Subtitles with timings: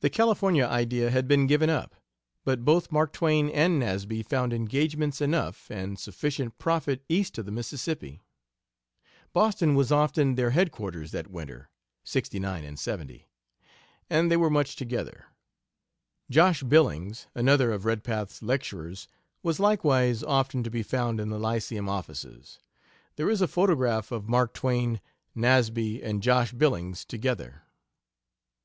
[0.00, 1.94] The California idea had been given up,
[2.42, 7.52] but both Mark Twain and Nasby found engagements enough, and sufficient profit east of the
[7.52, 8.24] Mississippi.
[9.32, 11.70] Boston was often their headquarters that winter
[12.04, 13.28] ['69 and '70),
[14.10, 15.26] and they were much together.
[16.28, 19.06] "Josh Billings," another of Redpath's lecturers,
[19.44, 22.58] was likewise often to be found in the Lyceum offices.
[23.14, 25.00] There is a photograph of Mark Twain,
[25.36, 27.62] Nasby, and Josh Billings together.